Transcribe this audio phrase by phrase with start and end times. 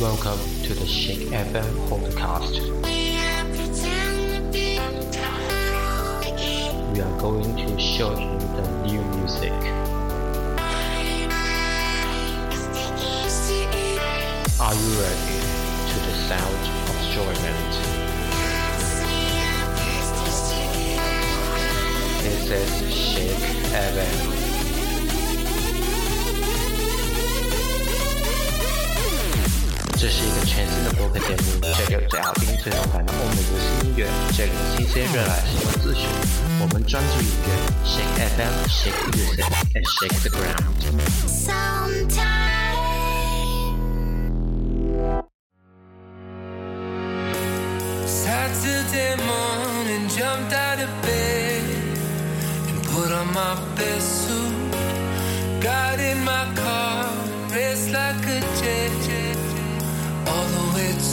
[0.00, 2.58] Welcome to the Shake FM podcast.
[6.94, 9.52] We are going to show you the new music.
[14.58, 15.38] Are you ready
[15.90, 17.72] to the sound of enjoyment?
[22.22, 24.39] This is Shake FM.
[30.00, 36.08] 这是一个全新的播客节目，这里有最好听、最动感的欧美流行音乐，这里有新鲜热辣新闻资讯。
[36.58, 37.52] 我们专注音乐
[37.84, 39.44] ，Shake FM, Shake Music,
[39.74, 40.80] and Shake the Ground。
[48.06, 51.62] Saturday morning, jumped out of bed
[52.70, 54.54] and put on my best suit.
[55.60, 56.59] Got in my car,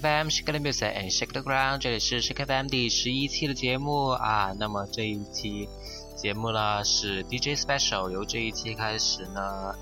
[0.00, 4.52] FM, Shake the Music and Shake the Ground，这里是 Shake FM 第十一期的节目啊。
[4.56, 5.68] 那么这一期
[6.16, 9.74] 节目呢是 DJ Special，由这一期开始呢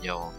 [0.00, 0.32] 有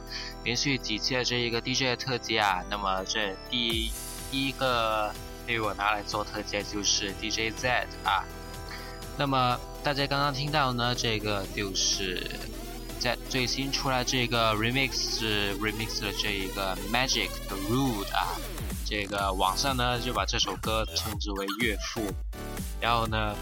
[0.43, 2.63] 连续几期的这一个 DJ 的特辑啊。
[2.69, 3.91] 那么这第
[4.31, 5.13] 一个
[5.45, 8.23] 被我拿来做特辑就是 DJ Z 啊。
[9.17, 12.25] 那么大家刚刚听到呢，这个就是
[12.99, 15.19] 在最新出来这个 remix
[15.59, 18.39] remix 的这一个 Magic 的 Rude 啊。
[18.85, 22.01] 这个网上呢就把这首歌称之为岳父，
[22.79, 23.35] 然后呢，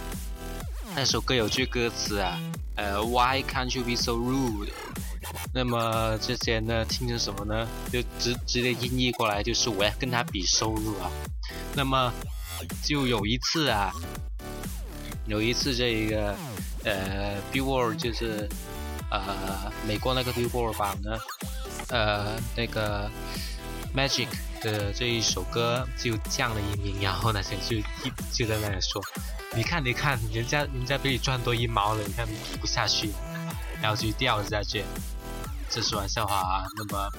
[0.95, 2.39] 那首歌有句歌词啊，
[2.75, 4.69] 呃，Why can't you be so rude？
[5.53, 7.67] 那么这些呢听成什么呢？
[7.91, 11.11] 就直直接音译过来就是我要跟他比收入啊。
[11.75, 12.11] 那么
[12.81, 13.91] 就有一次啊，
[15.27, 16.33] 有一次这一个
[16.85, 18.47] 呃，Billboard 就是
[19.11, 21.17] 呃美国那个 Billboard 榜呢，
[21.89, 23.11] 呃那个
[23.93, 24.29] Magic。
[24.63, 29.01] 的这一首歌就降了一名，然后那些就一就在那里说
[29.53, 33.11] ：“你看，你看，人家人家比你赚多一毛了，你看你比不下去，
[33.81, 34.83] 然后就掉了下去。”
[35.69, 36.65] 这是玩笑话啊。
[36.77, 37.09] 那么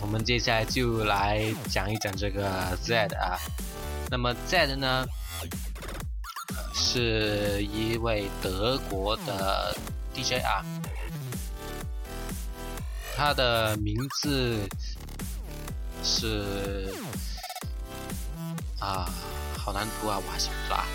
[0.00, 3.38] 我们接下来就来讲一讲这个 Z 啊。
[4.10, 5.04] 那么 Z 呢，
[6.74, 9.76] 是一位德国的
[10.14, 10.64] DJ 啊，
[13.14, 14.66] 他的名字。
[16.02, 16.92] 是
[18.80, 19.08] 啊，
[19.56, 20.86] 好难读啊，我还是不啊。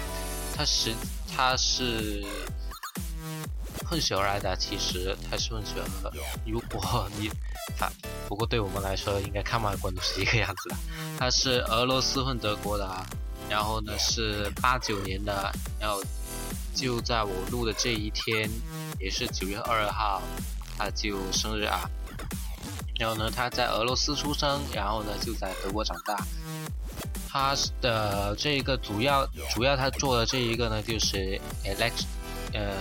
[0.55, 0.94] 他是
[1.35, 2.23] 他是
[3.89, 6.11] 混血儿来的，其实他是混血儿。
[6.45, 7.29] 如果你
[7.79, 7.91] 啊
[8.27, 10.75] 不过对我们来说，应该看外观都是一个样子的。
[11.19, 13.05] 他是俄罗斯混德国的啊，
[13.50, 16.01] 然后呢是八九年的，然后
[16.73, 18.50] 就在我录的这一天，
[19.00, 20.21] 也是九月二号，
[20.77, 21.89] 他就生日啊。
[23.00, 26.25] 然后呢，他在俄罗斯出生，然后呢就在德国长大。
[27.28, 32.04] 他的这一个主要主要他做的这一个呢，就是 elect
[32.54, 32.72] 呃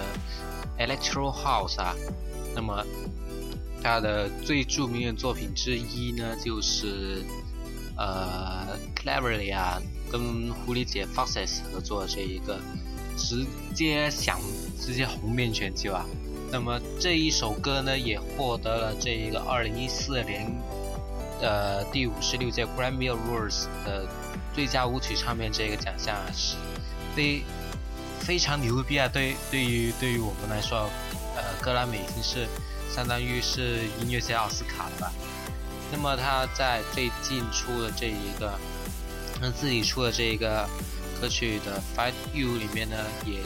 [0.78, 1.94] electro house 啊。
[2.54, 2.84] 那么
[3.82, 7.24] 他的最著名的作品之一呢，就是
[7.96, 9.80] 呃 cleverly 啊，
[10.10, 12.60] 跟狐狸姐 Foxes 合作的这一个，
[13.16, 14.38] 直接响
[14.78, 16.04] 直接红遍全球啊。
[16.52, 20.46] 那么这一首歌呢，也获得了这一个二零一四年
[21.40, 24.06] 呃第五十六届 Grammy Awards 的
[24.54, 26.56] 最佳舞曲唱片这个奖项，是
[27.16, 27.42] 非
[28.20, 29.08] 非常牛逼啊！
[29.10, 30.90] 对对于对于我们来说，
[31.34, 32.46] 呃，格莱美已经是
[32.94, 35.10] 相当于是音乐界奥斯卡了吧。
[35.90, 38.52] 那么他在最近出的这一个，
[39.40, 40.68] 那自己出的这一个
[41.18, 43.38] 歌曲的《Fight You》里面呢，也。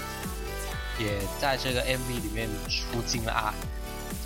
[0.99, 3.55] 也在这个 MV 里面出镜了啊！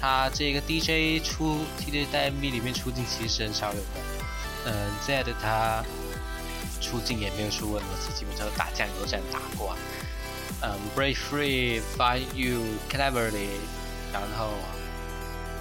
[0.01, 4.01] 他这个 DJ 出 DJ 在 MV 里面出镜其实很少有的，
[4.67, 4.73] 嗯
[5.07, 5.85] ，Z 他
[6.81, 9.71] 出镜也没有出过很多次基本上都打酱油这样打过。
[9.71, 9.77] 啊
[10.63, 13.49] 嗯，Break Free, Find You, Cleverly，
[14.13, 14.53] 然后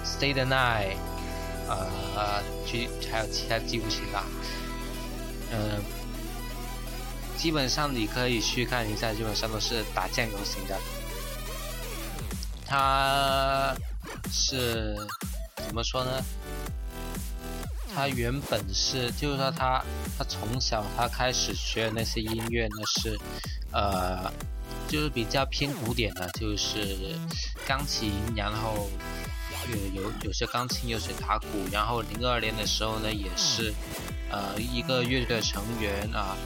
[0.04, 0.96] Stay the Night，
[1.68, 4.22] 呃，去还有其他记不清了。
[5.52, 5.82] 嗯，
[7.38, 10.78] 基本上你可以去看一下，基本上都是打酱油型的。
[12.70, 13.74] 他
[14.30, 14.94] 是
[15.56, 16.22] 怎么说呢？
[17.92, 19.84] 他原本是，就是说他
[20.16, 23.18] 他从小他开始学的那些音乐呢是，
[23.72, 24.32] 呃，
[24.86, 27.18] 就是比较偏古典的，就是
[27.66, 28.88] 钢琴，然后
[29.68, 33.74] 有有有些钢琴，有些打鼓，然后零二年的时候呢也是，
[34.30, 36.36] 呃，一个乐队的成员啊。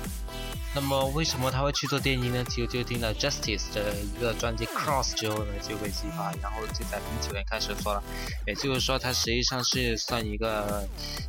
[0.74, 2.44] 那么为什么他会去做电音呢？
[2.48, 8.02] 其实就听了 Justice 的一个专辑 Cross 之后呢，就被激发，然后就在零九年开始做了。
[8.44, 10.86] 也就是说，他实际上是算一个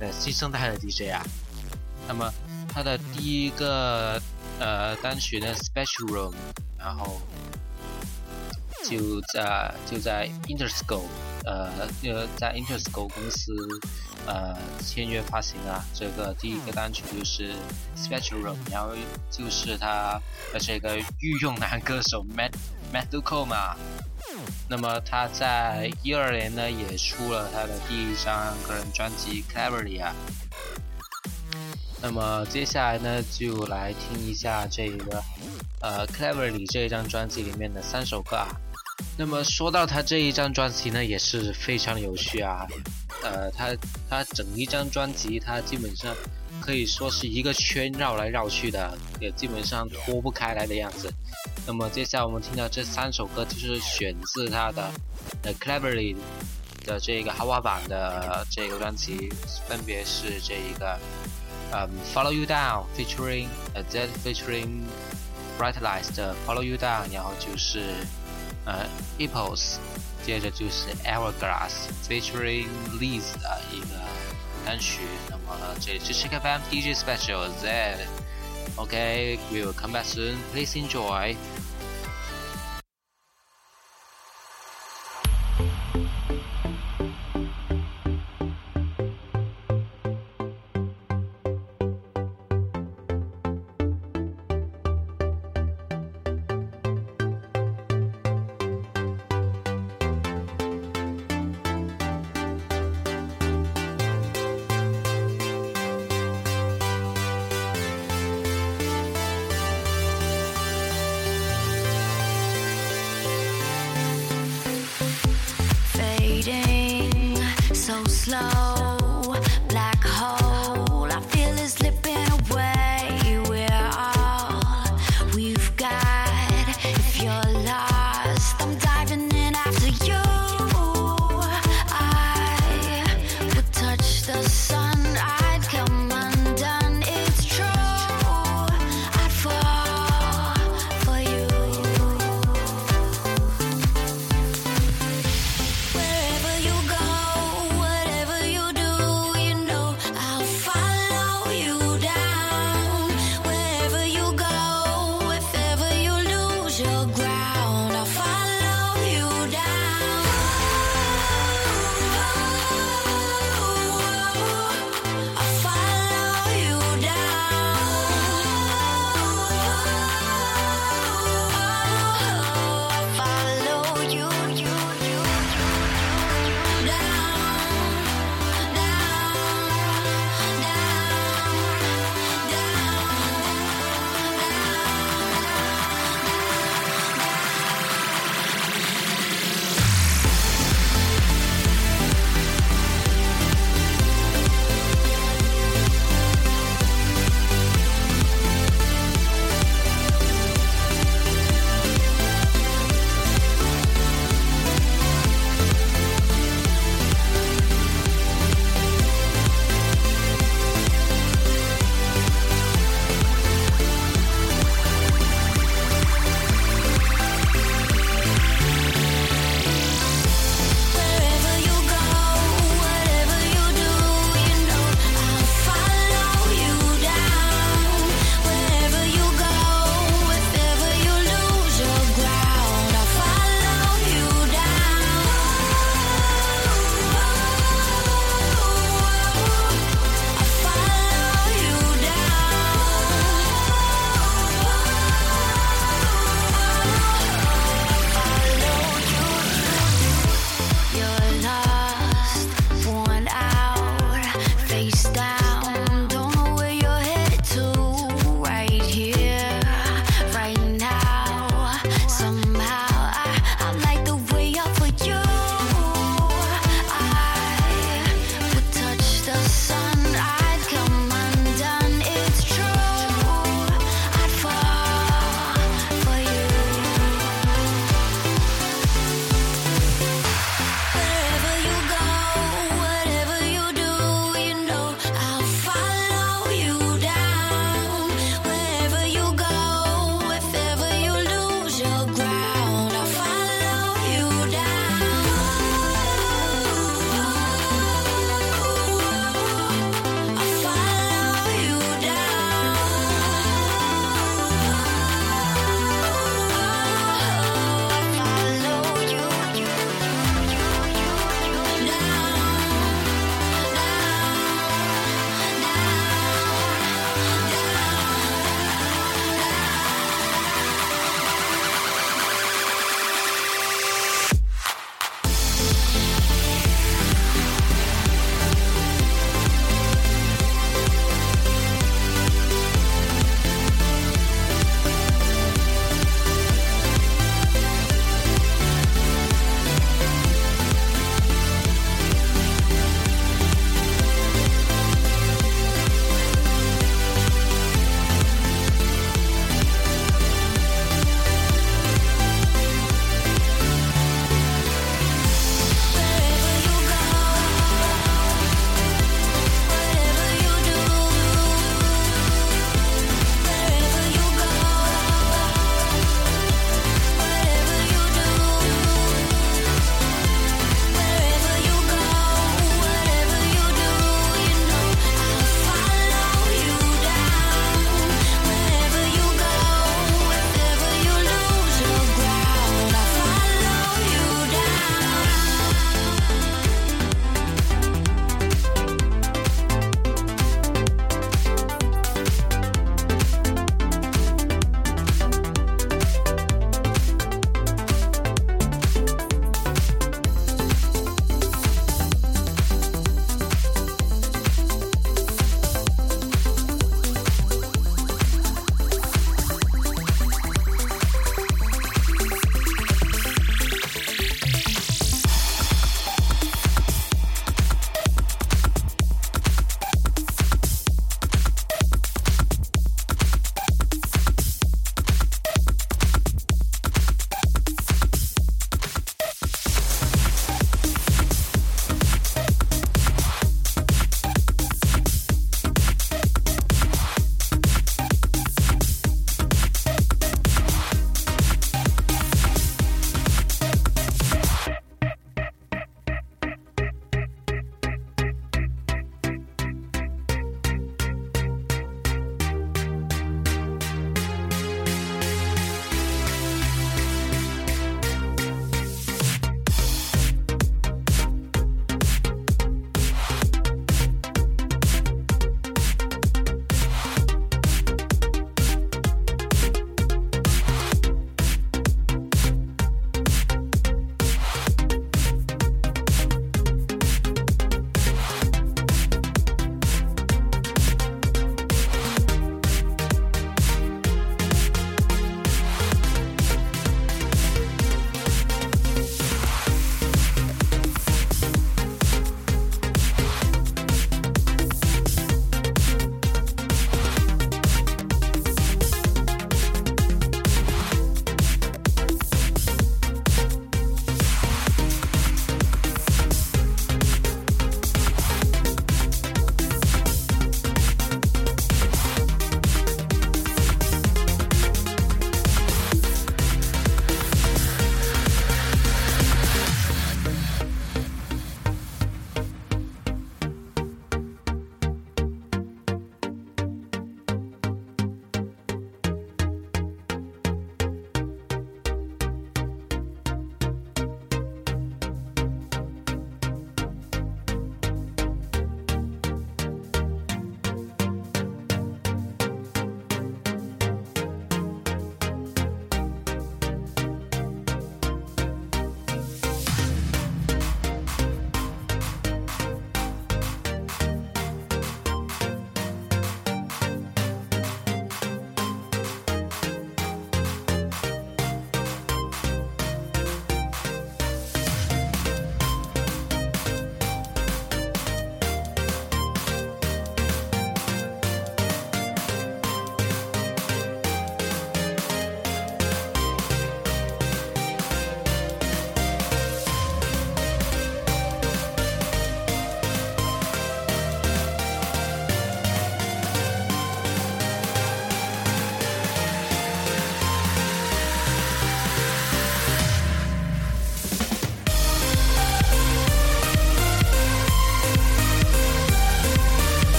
[0.00, 1.22] 呃新生代的 DJ 啊。
[2.08, 2.32] 那么
[2.72, 4.20] 他的第一个
[4.58, 6.34] 呃单曲呢 Special Room，
[6.78, 7.20] 然后
[8.88, 11.08] 就在就在 Interscope，
[11.44, 11.70] 呃
[12.04, 13.54] 呃在 Interscope 公司。
[14.28, 17.54] 呃，签约发行啊，这个第一个单曲就是
[17.96, 18.90] Special Room，然后
[19.30, 20.20] 就是他
[20.52, 22.50] 的这个御用男歌手 Matt
[22.92, 23.76] Matt Duco 嘛。
[24.68, 30.12] 那么他在一二年呢，也出了他的第一张个人专辑 Cleverly 啊。
[32.02, 35.22] 那么接下来呢，就来听一下这个
[35.80, 38.48] 呃 Cleverly 这一张专辑里面的三首歌啊。
[39.18, 42.66] 那么说到他这一张专辑呢，也是非常有趣啊。
[43.22, 43.74] 呃，他
[44.08, 46.14] 他整一张专辑，他基本上
[46.60, 51.10] 可以说是一个圈绕来绕去的，也基本上脱不开来的样子。
[51.66, 54.90] 那么接下来我们听到这三首歌，就是选自他的
[55.58, 56.14] 《Cleverly》
[56.86, 59.30] 的这个豪华版的这个专辑，
[59.66, 60.98] 分别是这一个
[61.72, 64.82] 嗯，Follow You Down，featuring 呃 Z featuring
[65.58, 67.80] Bright Lights 的 Follow You Down，然后就是
[68.65, 68.85] 呃
[69.19, 69.77] Apples，
[70.25, 72.67] 接着就是 Hourglass featuring
[72.99, 73.87] Liz 的一个
[74.65, 75.01] 单曲。
[75.29, 80.37] 那么这里是 Chick FM DJ Special Z。Okay, we will come back soon.
[80.53, 81.35] Please enjoy.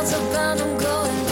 [0.00, 1.29] clouds above, I'm going.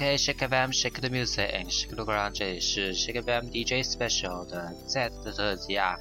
[0.00, 5.94] OK，Shake FM，Shake the music and Shake the ground，这里是 Shake FM DJ Special 的 Z 的特辑啊。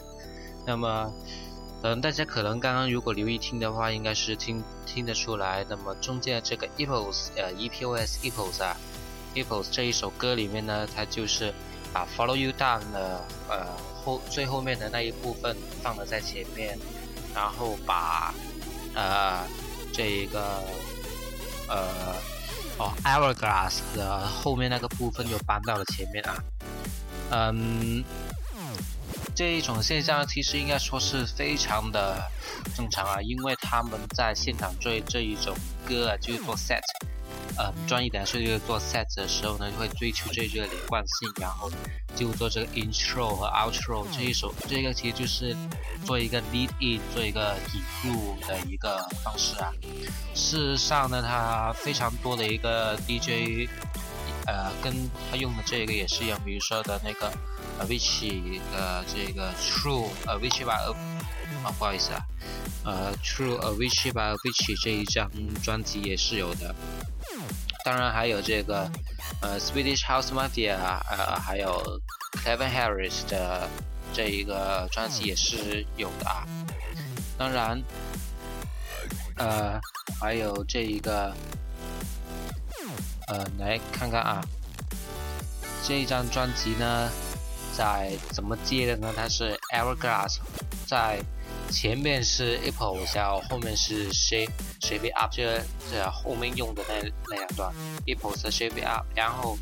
[0.66, 1.14] 那么，
[1.84, 5.66] 嗯，大家可能刚刚如果留意听的话，应该是听听得出来。
[5.70, 8.78] 那么中间这个 Epos，呃，EPOS Epos 啊
[9.36, 11.54] ，Epos 这一首歌里面呢，它就是
[11.92, 13.68] 把 Follow You Down 的呃
[14.02, 16.80] 后最后面的那一部分放了在前面，
[17.36, 18.34] 然后把
[18.96, 19.46] 呃
[19.92, 20.64] 这一个
[21.68, 22.16] 呃
[22.80, 26.36] 哦 Hourglass 的后面那个部分又搬到了前面啊，
[27.32, 28.04] 嗯。
[29.36, 32.22] 这一种现象其实应该说是非常的
[32.76, 35.56] 正常啊，因为他们在现场做这一种
[35.88, 36.82] 歌啊，就是做 set，
[37.58, 41.72] 嗯专业点说，就是做 set 的时候呢，就会追求这个连贯性，然后
[42.16, 45.56] 就做这个 intro 和 outro 这一首，这个其实就是
[46.06, 49.72] 做一个 lead in，做一个引入的一个方式啊。
[50.34, 53.68] 事实上呢，它非常多的一个 DJ，
[54.46, 54.94] 呃，跟
[55.30, 57.32] 他用的这个也是一样，比如说的那个
[57.82, 60.76] Avicii 的这个 True Avicii 吧，
[61.64, 62.22] 啊，不好意思啊。
[62.86, 65.30] 呃，True Avicii by Avicii 这一张
[65.62, 66.74] 专辑也是有的，
[67.86, 68.90] 当然还有这个
[69.42, 70.76] 呃 Swedish House Mafia，
[71.10, 71.82] 呃，还有
[72.44, 73.68] Kevin Harris 的
[74.14, 76.46] 这一个专辑也是有的啊。
[77.38, 77.82] 当然，
[79.38, 79.80] 呃，
[80.20, 81.34] 还有这一个，
[83.28, 84.42] 呃，来看看啊，
[85.84, 87.10] 这一张专辑呢，
[87.76, 89.14] 在怎么接的呢？
[89.16, 90.38] 它是 Hourglass
[90.86, 91.20] 在。
[91.72, 94.50] 前面是 Apple，然后后面是 Shape
[94.82, 96.96] Shape Up，这这后面用的那
[97.28, 97.72] 那两段
[98.08, 99.58] Apple 是 Shape Up，然后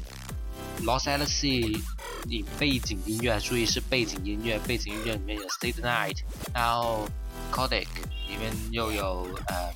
[0.84, 1.84] Los a n g e l s
[2.24, 6.18] 你背景音乐注意是背景音乐，背景音乐里面有 Stay the Night，
[6.54, 7.08] 然后
[7.52, 7.88] Codec
[8.30, 9.74] 里面又有呃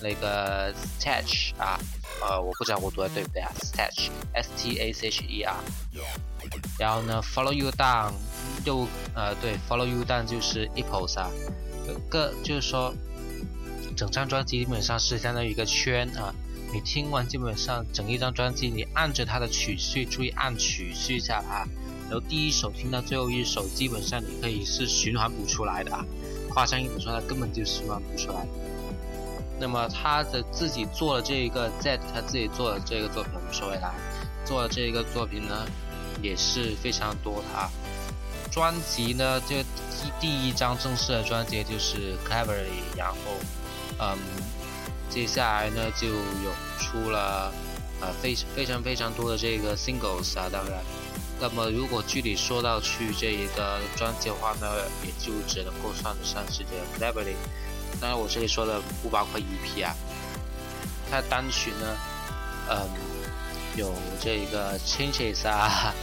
[0.00, 1.78] 那个 Stach 啊，
[2.20, 5.56] 呃我不知道我读的对不对啊，Stach S T A C H E R，
[6.78, 8.12] 然后呢 Follow You Down。
[8.64, 11.30] 就呃对，Follow You Down 就是 Epos 啊，
[12.08, 12.94] 个就是说，
[13.96, 16.34] 整张专辑基本上是相当于一个圈啊。
[16.72, 21.64] 你听完基本上整一张专辑，你按着它的曲序，注意按曲序下啊。
[22.10, 26.04] 然后第一首听到最后一首，基本上你可以是循环不出来的啊。
[26.50, 28.46] 夸张一点说，它根本就循环不出来。
[29.60, 33.92] 那么他的自己做了这一个 Z，他自己做的这个作品无所谓啦，
[34.44, 35.66] 做的这一个作品呢
[36.22, 37.70] 也是非常多的啊。
[38.50, 39.56] 专辑呢，就
[40.20, 43.16] 第一张正式的专辑就是 Cleverly，然后，
[43.98, 44.18] 嗯，
[45.10, 47.52] 接下来呢就有出了
[48.00, 50.82] 呃非非常非常多的这个 singles 啊，当然，
[51.40, 54.66] 那么如果具体说到去这一个专辑的话呢，
[55.04, 57.34] 也就只能够算得上是这个 Cleverly，
[58.00, 59.94] 当然我这里说的不包括 EP 啊，
[61.10, 61.96] 它单曲呢，
[62.70, 62.88] 嗯，
[63.76, 65.94] 有这个 Changes 啊，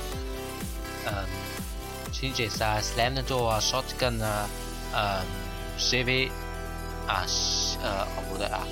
[1.08, 1.45] 嗯。
[2.16, 4.48] Changes 啊，Slam Door 啊，Shotgun 啊，
[4.94, 5.22] 呃
[5.78, 6.30] ，CV
[7.06, 7.26] 啊，
[7.84, 8.66] 呃，哦不对啊，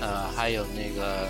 [0.00, 1.26] 呃，还有那个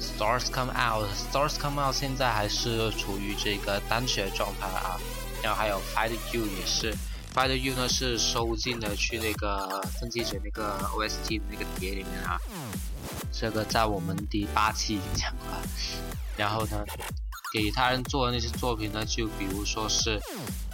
[0.00, 4.98] Stars Come Out，Stars Come Out 现在还是处于这个单曲的状态啊，
[5.42, 6.94] 然后还有 Fight You 也是
[7.34, 12.40] Fight You 呢是收进了去那个分析者那个 OST 的那个碟里面啊，
[13.30, 15.62] 这个在我们第八期已经讲过了，
[16.34, 16.82] 然后呢。
[17.52, 20.20] 给他人做的那些作品呢，就比如说是，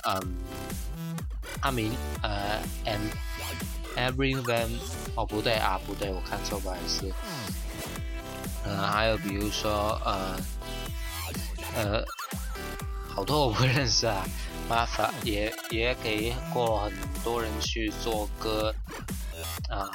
[0.04, 0.20] 嗯，
[1.60, 2.98] 阿明，呃，and
[3.96, 4.70] everyone，
[5.14, 7.08] 哦不对啊，不对，我看错，不好意思，
[8.66, 10.36] 嗯，还有比如说，呃，
[11.76, 12.04] 呃，
[13.14, 14.26] 好多我不认识啊，
[14.68, 18.74] 麻烦也也给过很多人去做歌，
[19.70, 19.86] 啊，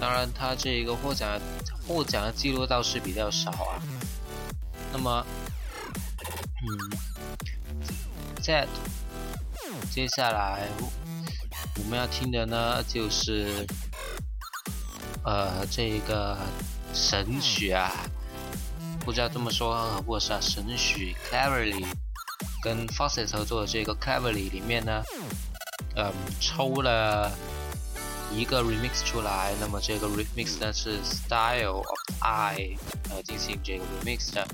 [0.00, 1.40] 当然他这一个获奖
[1.86, 3.78] 获奖的记录倒是比较少啊，
[4.92, 5.24] 那么。
[6.62, 7.82] 嗯，
[8.42, 8.66] 在
[9.90, 10.66] 接下来
[11.78, 13.66] 我们要听的呢，就是
[15.22, 16.36] 呃这个
[16.94, 17.92] 神曲啊，
[19.00, 20.38] 不知道这么说合不合适啊？
[20.40, 21.86] 神曲 Cleverly
[22.62, 25.02] 跟 f o s s e t 合作的这个 Cleverly 里面呢，
[25.94, 27.30] 嗯，抽了
[28.32, 31.86] 一个 remix 出来，那么这个 remix 呢是 Style of
[32.20, 32.76] I
[33.10, 34.46] 呃进行这个 remix 的。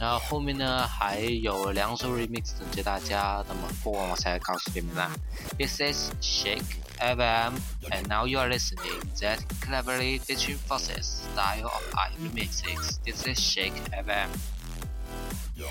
[0.00, 5.10] 然后后面呢还有两首 remix 等着大家，那么过完我才告诉你们啦。
[5.58, 7.52] This is Shake FM
[7.90, 12.98] and now you are listening that cleverly between forces style of I remixes.
[13.04, 14.28] This is Shake FM.
[15.54, 15.68] Yeah.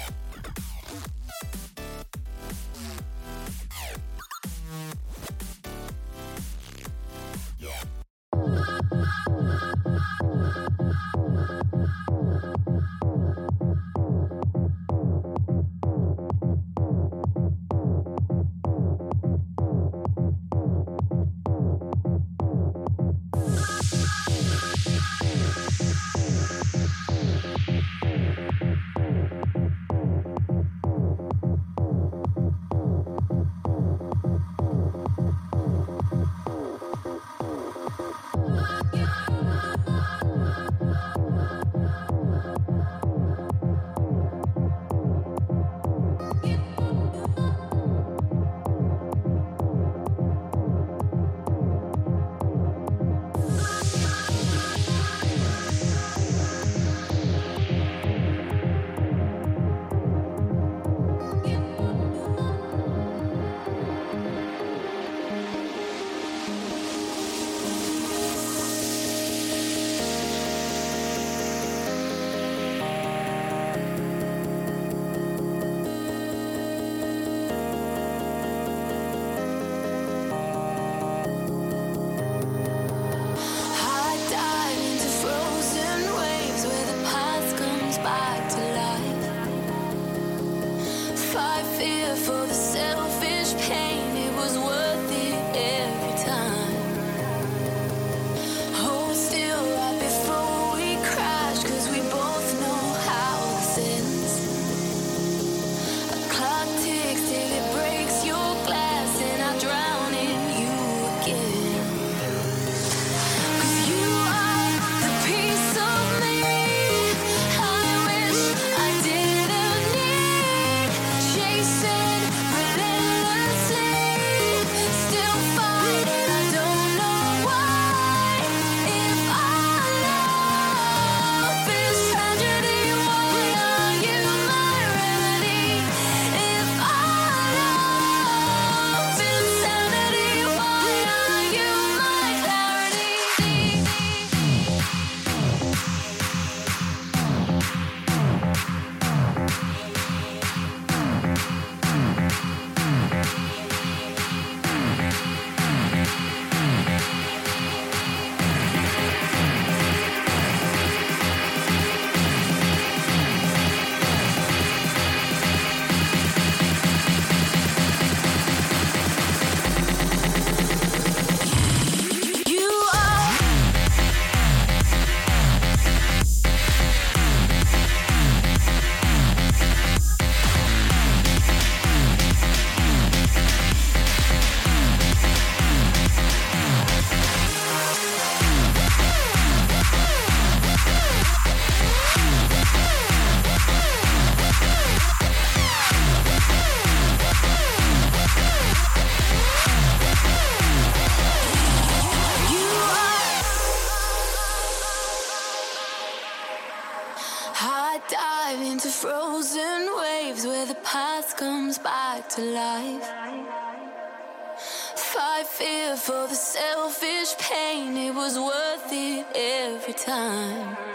[216.09, 220.88] for the selfish pain, it was worth it every time.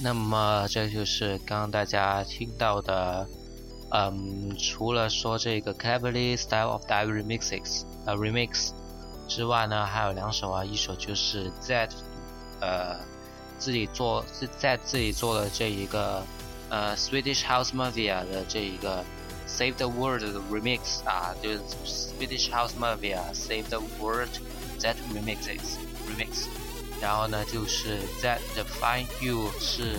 [0.00, 3.26] 那么这就是刚刚大家听到的，
[3.90, 8.70] 嗯，除了说这个 Cleverly Style of Dive Remixes 呃 Remix
[9.28, 11.88] 之外呢，还有两首啊，一首就是 Z，
[12.60, 12.96] 呃，
[13.58, 16.22] 自己做是在自己做的这一个
[16.68, 19.04] 呃 Swedish House Mafia 的这一个
[19.46, 24.30] Save the World Remix 啊，就是 Swedish House Mafia Save the World
[24.78, 25.76] Z Remixes
[26.08, 26.48] Remix。
[27.00, 29.98] 然后呢，就是 That Define You 是，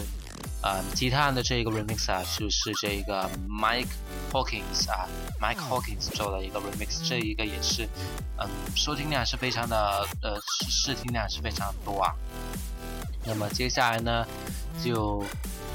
[0.62, 3.88] 呃，吉他的这一个 remix 啊，就是这个 Mike
[4.32, 5.08] Hawkins 啊
[5.41, 7.89] ，Mike Hawkins 做的一个 remix，这一个也是，
[8.38, 10.39] 嗯，收听量是非常的，呃，
[10.70, 12.14] 试听量是非常多啊。
[13.26, 14.26] 那么接下来呢，
[14.84, 15.24] 就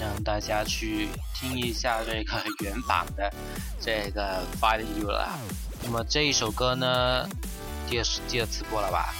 [0.00, 3.32] 让大家去听一下这个原版的
[3.80, 5.28] 这个 Find You 了。
[5.82, 7.28] 那么这一首歌呢，
[7.88, 9.14] 第二第二次播了吧？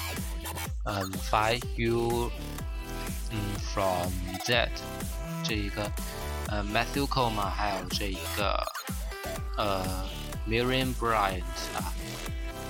[0.87, 2.31] 嗯，Find You，
[3.31, 3.39] 嗯
[3.75, 4.13] ，From
[4.47, 4.71] That，
[5.43, 5.91] 这一个，
[6.49, 8.65] 呃，Matthew Cole 嘛，还有这一个，
[9.57, 9.85] 呃
[10.49, 11.43] ，Miriam Bryant
[11.75, 11.93] 啊，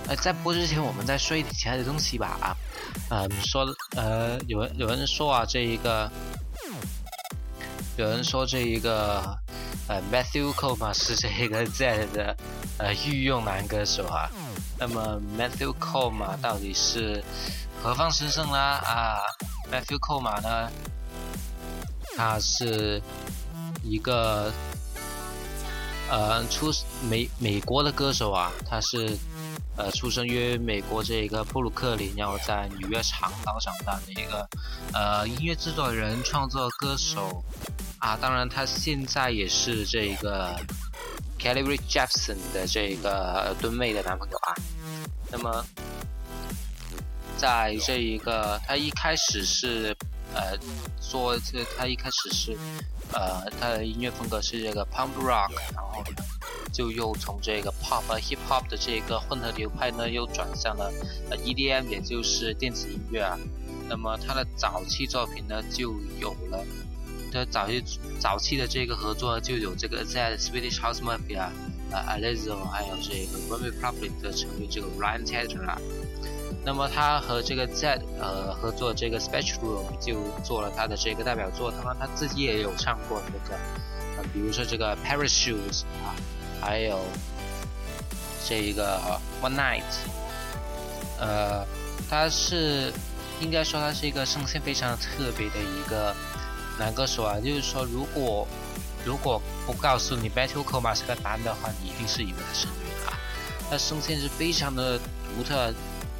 [0.09, 2.57] 呃，在播之前我们再说一点其他的东西吧啊，
[3.11, 6.11] 嗯，说，呃，有人有人说啊，这一个，
[7.99, 9.37] 有人说这一个，
[9.89, 12.37] 呃，Matthew Cole 嘛是这个 That 的，
[12.79, 14.31] 呃，御用男歌手啊，
[14.79, 17.23] 那么 Matthew Cole 嘛到底是？
[17.83, 19.21] 何方神圣啦啊
[19.71, 20.71] ，Matthew Cole 呢？
[22.17, 23.01] 他是
[23.85, 24.51] 一个
[26.11, 26.73] 呃出
[27.09, 29.17] 美美国的歌手啊，他是
[29.77, 34.49] 呃出生于美国这个布鲁克林，然后在纽约长岛长大的一个
[34.95, 37.45] 呃音乐制作人、创作歌手
[37.99, 38.17] 啊。
[38.17, 40.59] 当然，他现在也是这一个
[41.39, 44.55] Kelly Rae Jepsen 的这个吨妹的男朋友啊。
[45.31, 45.65] 那么。
[47.39, 49.95] 在这一个，他一开始是，
[50.33, 50.57] 呃，
[50.99, 52.57] 做这，他一开始是，
[53.13, 56.03] 呃，他的音乐风格是这个 punk rock，然后，
[56.73, 60.91] 就又从这个 pop 和 hip hop 的这个混合流派呢，又转向了
[61.29, 63.37] 呃 EDM，也就是电子音乐啊。
[63.87, 66.65] 那么他的早期作品呢，就有了，
[67.37, 67.85] 他早期
[68.19, 71.49] 早期的这个合作就有这个在 Swedish House Mafia，
[71.91, 75.79] 呃 a l i z o 还有这个 One Republic 的成员这个 Ryan Tedder 啊。
[76.65, 83.55] 那么他和这个 Z 呃合作这个 Special Room 就做了他的这个代表作，当然他自己也有唱过这个，
[84.17, 86.11] 呃比如说这个 Parachutes 啊，
[86.61, 86.99] 还有
[88.49, 88.99] 这一个
[89.41, 89.85] One Night，
[91.21, 91.65] 呃，
[92.11, 92.93] 他是
[93.41, 96.13] 应该说他是一个声线非常特别的一个
[96.79, 98.47] 男歌手啊，就是说如果
[99.05, 103.19] 如果不告诉你 Battle Coma 是个男的话，你一定是以为他是女的啊，
[103.71, 105.73] 他声线是非常的独特。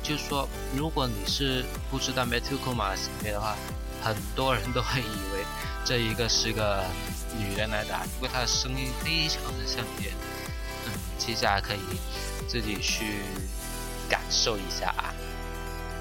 [0.03, 3.57] 就是说，如果你是不知道 Matthew Koma 的性别的话，
[4.01, 5.45] 很多人都会以为
[5.85, 6.85] 这一个是个
[7.37, 10.15] 女人来的，因为她的声音非常的像女人。
[10.85, 11.81] 嗯，接下来可以
[12.47, 13.23] 自己去
[14.09, 15.13] 感受一下啊。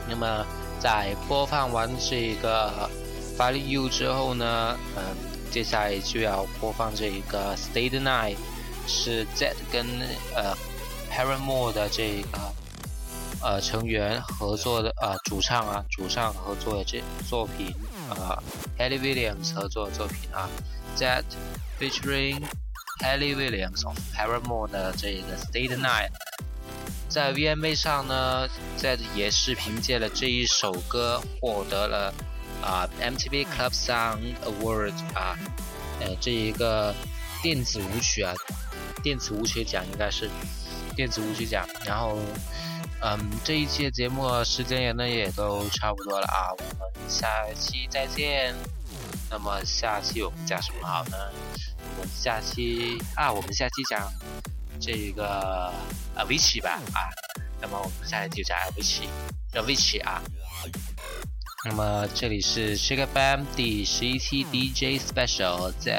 [0.07, 0.45] 那么
[0.79, 2.87] 在播放完这个
[3.37, 5.03] Follow You 之后呢，嗯，
[5.51, 8.37] 接下来就要播放这一个 Stay the Night，
[8.87, 9.85] 是 Z 跟
[10.35, 10.55] 呃
[11.11, 12.39] Paramore 的这个。
[13.41, 17.67] 呃，成员合作的呃，主唱啊，主唱合作的这作品
[18.09, 18.41] 啊
[18.79, 20.49] ，Haley Williams 合作的作品啊
[20.95, 21.23] ，Z
[21.79, 22.41] featuring
[23.03, 26.09] Haley Williams of Paramore 的这个 Stay the Night，
[27.07, 32.11] 在 VMA 上呢在也是凭借了这一首歌获得了
[32.61, 35.37] 啊 MTV Club Song Award 啊，
[35.99, 36.93] 呃，这一个
[37.41, 38.33] 电子舞曲啊，
[39.03, 40.29] 电子舞曲奖应该是
[40.95, 42.17] 电子舞曲奖，然后。
[43.01, 48.55] 嗯，这一期的节目时间也呢也都差不多了啊，我们下期再见。
[49.29, 51.17] 那么下期我们讲什么好呢？
[51.97, 54.11] 我们下期啊，我们下期讲
[54.79, 55.71] 这个
[56.15, 57.11] 啊 Vichy 吧啊。
[57.61, 59.07] 那么我们下期就讲围棋，
[59.51, 60.23] 叫 Vichy 啊。
[61.67, 65.91] 那么这里是 Shake FM 第十一期 DJ Special Z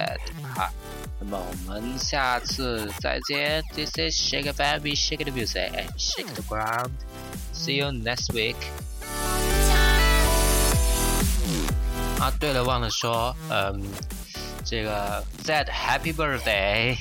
[0.57, 0.71] 啊。
[1.19, 3.61] 那么我们下次再见。
[3.75, 6.91] This is Shake a Baby, Shake the Music, and Shake the Ground.
[7.53, 8.55] See you next week.
[12.21, 13.83] 啊，对了，忘了说，嗯，
[14.65, 16.97] 这个 That Happy Birthday。